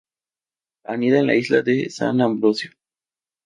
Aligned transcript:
Anida 0.93 1.19
en 1.19 1.27
la 1.27 1.35
isla 1.35 1.61
de 1.61 1.91
San 1.91 2.21
Ambrosio. 2.21 2.71